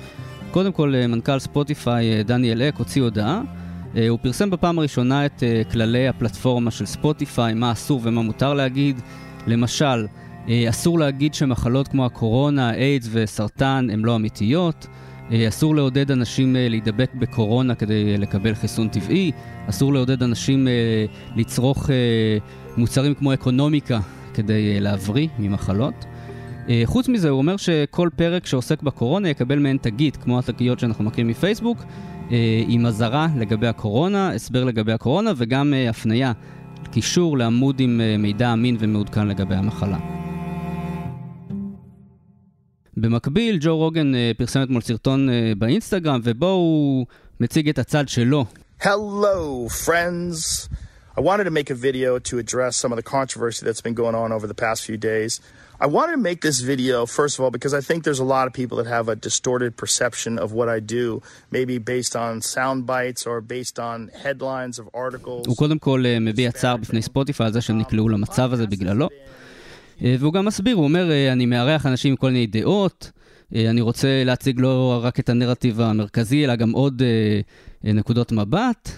קודם 0.51 0.73
כל, 0.73 0.95
מנכ"ל 1.09 1.39
ספוטיפיי, 1.39 2.25
דניאל 2.25 2.63
אק, 2.63 2.77
הוציא 2.77 3.03
הודעה. 3.03 3.43
אה, 3.97 4.09
הוא 4.09 4.19
פרסם 4.23 4.51
בפעם 4.51 4.79
הראשונה 4.79 5.27
את 5.27 5.43
אה, 5.43 5.63
כללי 5.73 6.09
הפלטפורמה 6.09 6.71
של 6.71 6.87
ספוטיפיי, 6.87 7.55
מה 7.55 7.73
אסור 7.73 8.01
ומה 8.05 8.23
מותר 8.23 8.55
להגיד. 8.55 9.01
למשל, 9.47 10.07
אה, 10.49 10.67
אסור 10.69 10.99
להגיד 10.99 11.35
שמחלות 11.35 11.89
כמו 11.89 12.07
הקורונה, 12.07 12.75
איידס 12.75 13.09
וסרטן 13.13 13.87
הן 13.93 14.01
לא 14.01 14.17
אמיתיות. 14.17 14.87
אסור 15.49 15.75
לעודד 15.75 16.11
אנשים 16.11 16.57
להידבק 16.59 17.11
בקורונה 17.15 17.75
כדי 17.75 18.19
לקבל 18.19 18.55
חיסון 18.55 18.89
טבעי. 18.89 19.33
אסור 19.69 19.93
לעודד 19.93 20.23
אנשים 20.23 20.69
לצרוך 21.37 21.91
מוצרים 22.77 23.15
כמו 23.15 23.35
אקונומיקה 23.35 24.01
כדי 24.35 24.81
להבריא 24.81 25.29
ממחלות. 25.39 26.05
חוץ 26.85 27.09
מזה, 27.09 27.29
הוא 27.29 27.39
אומר 27.39 27.57
שכל 27.57 28.09
פרק 28.17 28.47
שעוסק 28.47 28.83
בקורונה 28.83 29.29
יקבל 29.29 29.59
מעין 29.59 29.77
תגית, 29.77 30.17
כמו 30.17 30.39
התגיות 30.39 30.79
שאנחנו 30.79 31.05
מכירים 31.05 31.29
מפייסבוק, 31.29 31.79
אה, 32.33 32.65
עם 32.69 32.87
אזהרה 32.87 33.29
לגבי 33.39 33.67
הקורונה, 33.67 34.33
הסבר 34.33 34.65
לגבי 34.65 34.93
הקורונה 34.93 35.33
וגם 35.37 35.75
אה, 35.75 35.91
הפנייה, 35.91 36.33
קישור 36.93 37.39
לעמוד 37.39 37.81
עם 37.81 38.01
אה, 38.01 38.17
מידע 38.19 38.53
אמין 38.53 38.77
ומעודכן 38.81 39.29
לגבי 39.29 39.55
המחלה. 39.55 39.99
במקביל, 42.97 43.59
ג'ו 43.61 43.77
רוגן 43.77 44.13
פרסם 44.37 44.63
אתמול 44.63 44.83
סרטון 44.83 45.29
באינסטגרם, 45.59 46.21
ובו 46.25 46.51
הוא 46.51 47.07
מציג 47.41 47.69
את 47.69 47.79
הצד 47.79 48.09
שלו. 48.09 48.45
Hello, 48.81 49.69
friends. 49.69 50.69
I 51.17 51.21
wanted 51.21 51.45
to 51.45 51.51
make 51.51 51.71
a 51.71 51.75
video 51.75 52.19
to 52.19 52.39
address 52.39 52.77
some 52.77 52.93
of 52.93 52.97
the 52.97 53.09
controversy 53.17 53.65
that's 53.67 53.81
been 53.81 53.95
going 53.95 54.15
on 54.15 54.33
over 54.33 54.47
the 54.47 54.61
past 54.65 54.85
few 54.85 54.99
days. 54.99 55.41
I 55.79 55.87
wanted 55.87 56.13
to 56.13 56.23
make 56.31 56.41
this 56.41 56.61
video, 56.61 57.05
first 57.05 57.39
of 57.39 57.45
all, 57.45 57.51
because 57.51 57.75
I 57.75 57.83
think 57.83 58.05
there's 58.05 58.19
a 58.19 58.31
lot 58.35 58.47
of 58.47 58.53
people 58.55 58.77
that 58.81 58.87
have 58.87 59.11
a 59.11 59.17
distorted 59.17 59.77
perception 59.77 60.39
of 60.39 60.53
what 60.53 60.69
I 60.71 60.81
do, 60.81 61.21
maybe 61.51 61.77
based 61.77 62.17
on 62.17 62.41
sound 62.41 62.87
bites 62.87 63.27
or 63.27 63.43
based 63.43 63.79
on 63.79 64.11
headlines 64.25 64.79
of 64.79 64.89
articles. 64.95 65.47
הוא 65.47 65.57
קודם 65.57 65.79
כל 65.79 66.03
אה, 66.07 66.19
מביע 66.21 66.51
צער 66.53 66.77
בפני 66.77 67.03
ספוטיפיי 67.03 67.47
על 67.47 67.53
זה 67.53 67.61
שהם 67.61 67.79
נקלעו 67.79 68.09
למצב 68.09 68.53
הזה 68.53 68.67
בגללו. 68.67 69.09
אה, 70.05 70.17
והוא 70.19 70.33
גם 70.33 70.45
מסביר, 70.45 70.77
הוא 70.77 70.85
אומר, 70.85 71.11
אה, 71.11 71.33
אני 71.33 71.47
מארח 71.47 71.87
אנשים 71.87 72.11
עם 72.11 72.17
כל 72.17 72.27
מיני 72.27 72.47
דעות, 72.47 73.11
אני 73.55 73.81
רוצה 73.81 74.25
להציג 74.25 74.61
לא 74.61 75.01
רק 75.05 75.21
את 75.21 75.29
הנרטיב 75.29 75.81
המרכזי, 75.81 76.45
אלא 76.45 76.57
גם 76.57 76.71
עוד 76.71 77.03
נקודות 77.85 78.33
מבט. 78.33 78.91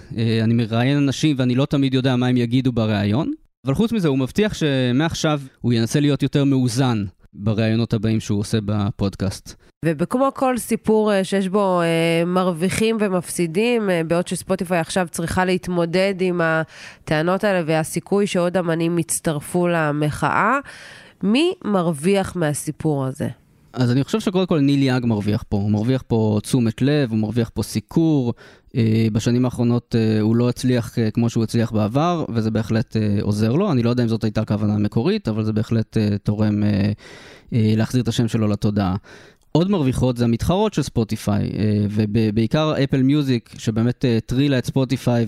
אני 0.42 0.54
מראיין 0.54 0.96
אנשים 0.96 1.36
ואני 1.38 1.54
לא 1.54 1.64
תמיד 1.64 1.94
יודע 1.94 2.16
מה 2.16 2.26
הם 2.26 2.36
יגידו 2.36 2.72
בריאיון. 2.72 3.32
אבל 3.66 3.74
חוץ 3.74 3.92
מזה, 3.92 4.08
הוא 4.08 4.18
מבטיח 4.18 4.54
שמעכשיו 4.54 5.40
הוא 5.60 5.72
ינסה 5.72 6.00
להיות 6.00 6.22
יותר 6.22 6.44
מאוזן 6.44 7.04
בראיונות 7.34 7.94
הבאים 7.94 8.20
שהוא 8.20 8.40
עושה 8.40 8.58
בפודקאסט. 8.64 9.54
ובכמו 9.84 10.30
כל 10.34 10.58
סיפור 10.58 11.12
אה, 11.12 11.24
שיש 11.24 11.48
בו 11.48 11.80
אה, 11.80 12.24
מרוויחים 12.26 12.96
ומפסידים, 13.00 13.90
אה, 13.90 14.00
בעוד 14.06 14.28
שספוטיפיי 14.28 14.78
עכשיו 14.78 15.06
צריכה 15.10 15.44
להתמודד 15.44 16.14
עם 16.20 16.40
הטענות 16.40 17.44
האלה 17.44 17.62
והסיכוי 17.66 18.26
שעוד 18.26 18.56
אמנים 18.56 18.98
יצטרפו 18.98 19.68
למחאה, 19.68 20.58
מי 21.22 21.52
מרוויח 21.64 22.36
מהסיפור 22.36 23.06
הזה? 23.06 23.28
אז 23.72 23.90
אני 23.90 24.04
חושב 24.04 24.20
שקודם 24.20 24.46
כל 24.46 24.60
ניל 24.60 24.82
יאג 24.82 25.06
מרוויח 25.06 25.44
פה, 25.48 25.56
הוא 25.56 25.70
מרוויח 25.70 26.02
פה 26.06 26.38
תשומת 26.42 26.82
לב, 26.82 27.10
הוא 27.10 27.18
מרוויח 27.18 27.50
פה 27.54 27.62
סיקור. 27.62 28.34
אה, 28.76 29.06
בשנים 29.12 29.44
האחרונות 29.44 29.94
אה, 29.98 30.20
הוא 30.20 30.36
לא 30.36 30.48
הצליח 30.48 30.98
אה, 30.98 31.10
כמו 31.10 31.30
שהוא 31.30 31.44
הצליח 31.44 31.72
בעבר, 31.72 32.24
וזה 32.28 32.50
בהחלט 32.50 32.96
עוזר 33.20 33.52
לו. 33.52 33.72
אני 33.72 33.82
לא 33.82 33.90
יודע 33.90 34.02
אם 34.02 34.08
זאת 34.08 34.24
הייתה 34.24 34.40
הכוונה 34.40 34.74
המקורית, 34.74 35.28
אבל 35.28 35.44
זה 35.44 35.52
בהחלט 35.52 35.96
תורם 36.22 36.62
להחזיר 37.52 38.02
את 38.02 38.08
השם 38.08 38.28
שלו 38.28 38.48
לתודעה. 38.48 38.96
עוד 39.52 39.70
מרוויחות 39.70 40.16
זה 40.16 40.24
המתחרות 40.24 40.74
של 40.74 40.82
ספוטיפיי, 40.82 41.50
ובעיקר 41.90 42.74
אפל 42.84 43.02
מיוזיק, 43.02 43.50
שבאמת 43.58 44.04
הטרילה 44.16 44.58
את 44.58 44.66
ספוטיפיי 44.66 45.26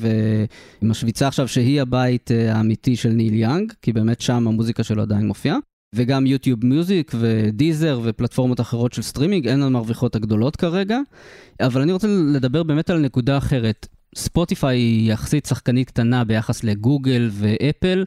ומשוויצה 0.82 1.28
עכשיו 1.28 1.49
שהיא 1.49 1.82
הבית 1.82 2.30
האמיתי 2.49 2.97
של 2.97 3.09
ניל 3.09 3.35
יאנג, 3.35 3.73
כי 3.82 3.92
באמת 3.92 4.20
שם 4.20 4.49
המוזיקה 4.49 4.85
שלו 4.85 5.02
עדיין 5.02 5.26
מופיעה. 5.26 5.56
וגם 5.94 6.26
יוטיוב 6.26 6.66
מיוזיק 6.66 7.12
ודיזר 7.20 8.00
ופלטפורמות 8.04 8.61
אחרות 8.61 8.92
של 8.92 9.02
סטרימינג, 9.02 9.49
הן 9.49 9.62
המרוויחות 9.62 10.16
הגדולות 10.16 10.56
כרגע. 10.56 10.99
אבל 11.61 11.82
אני 11.82 11.92
רוצה 11.92 12.09
לדבר 12.09 12.62
באמת 12.62 12.90
על 12.90 12.99
נקודה 12.99 13.38
אחרת. 13.38 13.87
ספוטיפיי 14.14 14.78
היא 14.78 15.12
יחסית 15.12 15.46
שחקנית 15.46 15.88
קטנה 15.88 16.24
ביחס 16.24 16.64
לגוגל 16.64 17.30
ואפל, 17.32 18.04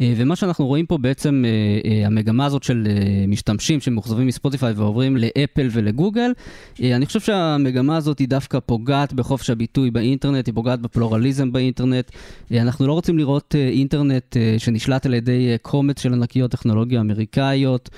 אה, 0.00 0.14
ומה 0.16 0.36
שאנחנו 0.36 0.66
רואים 0.66 0.86
פה 0.86 0.98
בעצם, 0.98 1.44
אה, 1.46 1.90
אה, 1.90 2.06
המגמה 2.06 2.46
הזאת 2.46 2.62
של 2.62 2.88
משתמשים 3.28 3.80
שמאוכזבים 3.80 4.26
מספוטיפיי 4.26 4.72
ועוברים 4.72 5.16
לאפל 5.16 5.68
ולגוגל, 5.70 6.32
אני 6.80 7.06
חושב 7.06 7.20
שהמגמה 7.20 7.96
הזאת 7.96 8.18
היא 8.18 8.28
דווקא 8.28 8.58
פוגעת 8.66 9.12
בחופש 9.12 9.50
הביטוי 9.50 9.90
באינטרנט, 9.90 10.46
היא 10.46 10.54
פוגעת 10.54 10.80
בפלורליזם 10.80 11.52
באינטרנט. 11.52 12.10
אנחנו 12.52 12.86
לא 12.86 12.92
רוצים 12.92 13.18
לראות 13.18 13.54
אינטרנט 13.54 14.36
שנשלט 14.58 15.06
על 15.06 15.14
ידי 15.14 15.56
קומץ 15.62 16.02
של 16.02 16.12
ענקיות 16.12 16.50
טכנולוגיה 16.50 17.00
אמריקאיות, 17.00 17.90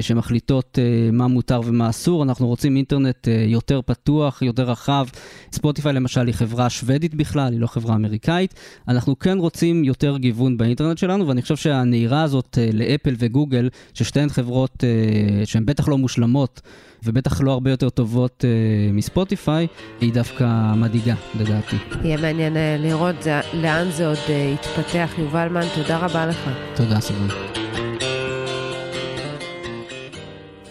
שמחליטות 0.00 0.78
מה 1.12 1.26
מותר 1.26 1.60
ומה 1.64 1.90
אסור, 1.90 2.22
אנחנו 2.22 2.46
רוצים 2.46 2.76
אינטרנט 2.76 3.28
יותר 3.46 3.80
פתוח, 3.86 4.42
יותר 4.42 4.62
רחב. 4.62 5.06
ספוטיפיי 5.52 5.92
למשל 5.92 6.26
היא 6.26 6.34
חברה 6.34 6.70
שוודית 6.70 6.95
בכלל, 7.04 7.52
היא 7.52 7.60
לא 7.60 7.66
חברה 7.66 7.94
אמריקאית. 7.94 8.54
אנחנו 8.88 9.18
כן 9.18 9.38
רוצים 9.38 9.84
יותר 9.84 10.16
גיוון 10.16 10.56
באינטרנט 10.56 10.98
שלנו, 10.98 11.28
ואני 11.28 11.42
חושב 11.42 11.56
שהנהירה 11.56 12.22
הזאת 12.22 12.58
אה, 12.60 12.68
לאפל 12.72 13.14
וגוגל, 13.18 13.68
ששתיהן 13.94 14.28
חברות 14.28 14.84
אה, 14.84 15.46
שהן 15.46 15.66
בטח 15.66 15.88
לא 15.88 15.98
מושלמות, 15.98 16.60
ובטח 17.04 17.40
לא 17.40 17.52
הרבה 17.52 17.70
יותר 17.70 17.88
טובות 17.88 18.44
אה, 18.44 18.92
מספוטיפיי, 18.92 19.66
היא 20.00 20.12
דווקא 20.12 20.74
מדאיגה, 20.76 21.14
לדעתי. 21.40 21.76
יהיה 22.04 22.16
מעניין 22.16 22.56
לראות 22.78 23.22
זה, 23.22 23.40
לאן 23.54 23.90
זה 23.90 24.06
עוד 24.06 24.18
יתפתח. 24.54 25.10
יובל 25.18 25.48
מן, 25.48 25.66
תודה 25.74 25.98
רבה 25.98 26.26
לך. 26.26 26.50
תודה, 26.76 27.00
סבבה. 27.00 27.34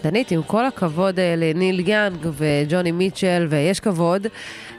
דנית, 0.06 0.30
עם 0.30 0.42
כל 0.42 0.66
הכבוד 0.66 1.20
לניל 1.20 1.88
יאנג 1.88 2.26
וג'וני 2.32 2.92
מיטשל, 2.92 3.46
ויש 3.50 3.80
כבוד, 3.80 4.26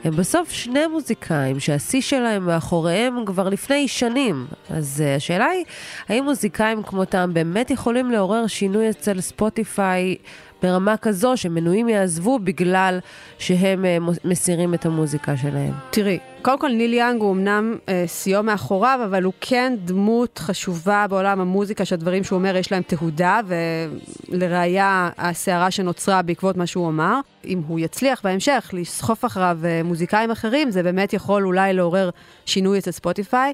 הם 0.03 0.15
בסוף 0.15 0.51
שני 0.51 0.87
מוזיקאים 0.87 1.59
שהשיא 1.59 2.01
שלהם 2.01 2.45
מאחוריהם 2.45 3.25
כבר 3.25 3.49
לפני 3.49 3.87
שנים. 3.87 4.47
אז 4.69 5.03
uh, 5.05 5.17
השאלה 5.17 5.45
היא, 5.45 5.65
האם 6.09 6.23
מוזיקאים 6.23 6.83
כמותם 6.83 7.29
באמת 7.33 7.71
יכולים 7.71 8.11
לעורר 8.11 8.47
שינוי 8.47 8.89
אצל 8.89 9.21
ספוטיפיי 9.21 10.15
ברמה 10.61 10.97
כזו 10.97 11.37
שמנויים 11.37 11.89
יעזבו 11.89 12.39
בגלל 12.39 12.99
שהם 13.39 13.85
uh, 13.85 14.11
מסירים 14.25 14.73
את 14.73 14.85
המוזיקה 14.85 15.37
שלהם? 15.37 15.73
תראי, 15.89 16.19
קודם 16.41 16.59
כל 16.59 16.69
ניל 16.69 16.93
יאנג 16.93 17.21
הוא 17.21 17.33
אמנם 17.33 17.75
אה, 17.89 18.03
שיאו 18.07 18.43
מאחוריו, 18.43 18.99
אבל 19.05 19.23
הוא 19.23 19.33
כן 19.41 19.73
דמות 19.85 20.39
חשובה 20.39 21.05
בעולם 21.09 21.39
המוזיקה, 21.39 21.85
שהדברים 21.85 22.23
שהוא 22.23 22.37
אומר 22.37 22.55
יש 22.55 22.71
להם 22.71 22.83
תהודה, 22.83 23.39
ולראיה 24.29 25.09
הסערה 25.17 25.71
שנוצרה 25.71 26.21
בעקבות 26.21 26.57
מה 26.57 26.67
שהוא 26.67 26.89
אמר. 26.89 27.19
אם 27.45 27.61
הוא 27.67 27.79
יצליח 27.79 28.21
בהמשך 28.23 28.69
לסחוף 28.73 29.25
אחריו 29.25 29.57
אה, 29.65 29.81
מוזיקאים 29.83 30.31
אחרים, 30.31 30.71
זה 30.71 30.83
באמת 30.83 31.13
יכול 31.13 31.45
אולי 31.45 31.73
לעורר 31.73 32.09
שינוי 32.45 32.79
אצל 32.79 32.91
ספוטיפיי. 32.91 33.53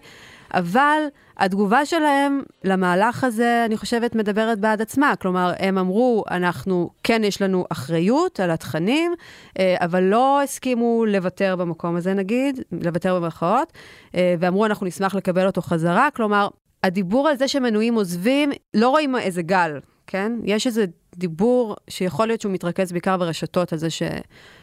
אבל 0.53 1.01
התגובה 1.37 1.85
שלהם 1.85 2.41
למהלך 2.63 3.23
הזה, 3.23 3.63
אני 3.65 3.77
חושבת, 3.77 4.15
מדברת 4.15 4.59
בעד 4.59 4.81
עצמה. 4.81 5.13
כלומר, 5.21 5.53
הם 5.59 5.77
אמרו, 5.77 6.23
אנחנו, 6.31 6.89
כן 7.03 7.23
יש 7.23 7.41
לנו 7.41 7.65
אחריות 7.69 8.39
על 8.39 8.51
התכנים, 8.51 9.13
אה, 9.59 9.75
אבל 9.79 10.03
לא 10.03 10.41
הסכימו 10.41 11.05
לוותר 11.05 11.55
במקום 11.55 11.95
הזה, 11.95 12.13
נגיד, 12.13 12.59
לוותר 12.71 13.15
במרכאות, 13.15 13.73
אה, 14.15 14.35
ואמרו, 14.39 14.65
אנחנו 14.65 14.85
נשמח 14.85 15.15
לקבל 15.15 15.45
אותו 15.45 15.61
חזרה. 15.61 16.09
כלומר, 16.15 16.47
הדיבור 16.83 17.27
על 17.27 17.37
זה 17.37 17.47
שמנויים 17.47 17.95
עוזבים, 17.95 18.51
לא 18.73 18.89
רואים 18.89 19.15
איזה 19.15 19.41
גל, 19.41 19.79
כן? 20.07 20.31
יש 20.43 20.67
איזה 20.67 20.85
דיבור 21.15 21.75
שיכול 21.89 22.27
להיות 22.27 22.41
שהוא 22.41 22.51
מתרכז 22.51 22.91
בעיקר 22.91 23.17
ברשתות 23.17 23.73
על 23.73 23.79
זה 23.79 23.89
ש... 23.89 24.03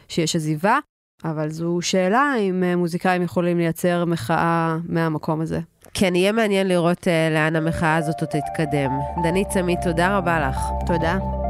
שיש 0.07 0.35
עזיבה, 0.35 0.79
אבל 1.23 1.49
זו 1.49 1.77
שאלה 1.81 2.33
אם 2.39 2.63
אה, 2.63 2.75
מוזיקאים 2.75 3.21
יכולים 3.21 3.57
לייצר 3.57 4.05
מחאה 4.05 4.77
מהמקום 4.85 5.41
הזה. 5.41 5.59
כן, 5.93 6.15
יהיה 6.15 6.31
מעניין 6.31 6.67
לראות 6.67 7.07
uh, 7.07 7.33
לאן 7.33 7.55
המחאה 7.55 7.95
הזאת 7.95 8.21
עוד 8.21 8.29
תתקדם. 8.29 8.91
דנית 9.23 9.51
סמית, 9.51 9.79
תודה 9.83 10.17
רבה 10.17 10.49
לך. 10.49 10.57
תודה. 10.87 11.40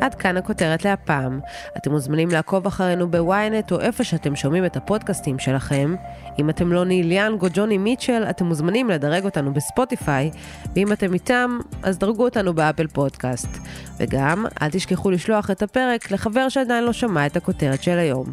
עד 0.00 0.14
כאן 0.14 0.36
הכותרת 0.36 0.84
להפעם. 0.84 1.40
אתם 1.76 1.90
מוזמנים 1.90 2.28
לעקוב 2.28 2.66
אחרינו 2.66 3.10
בוויינט 3.10 3.72
או 3.72 3.80
איפה 3.80 4.04
שאתם 4.04 4.36
שומעים 4.36 4.64
את 4.64 4.76
הפודקאסטים 4.76 5.38
שלכם. 5.38 5.94
אם 6.38 6.50
אתם 6.50 6.72
לא 6.72 6.84
ניל 6.84 7.12
יאנג 7.12 7.42
או 7.42 7.48
ג'וני 7.52 7.78
מיטשל, 7.78 8.24
אתם 8.30 8.44
מוזמנים 8.44 8.90
לדרג 8.90 9.24
אותנו 9.24 9.54
בספוטיפיי, 9.54 10.30
ואם 10.76 10.92
אתם 10.92 11.14
איתם, 11.14 11.58
אז 11.82 11.98
דרגו 11.98 12.24
אותנו 12.24 12.54
באפל 12.54 12.86
פודקאסט. 12.86 13.58
וגם, 13.98 14.46
אל 14.62 14.70
תשכחו 14.70 15.10
לשלוח 15.10 15.50
את 15.50 15.62
הפרק 15.62 16.10
לחבר 16.10 16.48
שעדיין 16.48 16.84
לא 16.84 16.92
שמע 16.92 17.26
את 17.26 17.36
הכותרת 17.36 17.82
של 17.82 17.98
היום. 17.98 18.32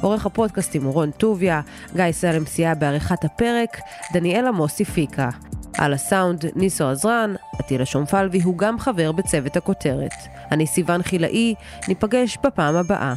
עורך 0.00 0.26
הפודקאסטים 0.26 0.84
הוא 0.84 0.92
רון 0.92 1.10
טוביה, 1.10 1.60
גיא 1.96 2.12
סלם 2.12 2.46
סייע 2.46 2.74
בעריכת 2.74 3.24
הפרק, 3.24 3.80
דניאל 4.12 4.46
עמוס 4.46 4.80
הפיקה. 4.80 5.28
על 5.78 5.92
הסאונד 5.92 6.44
ניסו 6.56 6.88
עזרן, 6.88 7.34
עטילה 7.58 7.86
שומפלבי 7.86 8.42
הוא 8.42 8.58
גם 8.58 8.78
חבר 8.78 9.12
בצוות 9.12 9.56
הכותרת. 9.56 10.14
אני 10.52 10.66
סיון 10.66 11.02
חילאי, 11.02 11.54
ניפגש 11.88 12.38
בפעם 12.44 12.76
הבאה. 12.76 13.14